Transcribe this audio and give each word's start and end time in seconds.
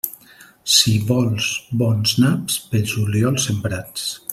Si 0.75 0.93
vols 1.11 1.51
bons 1.83 2.17
naps, 2.25 2.59
pel 2.73 2.91
juliol 2.95 3.43
sembrats. 3.49 4.13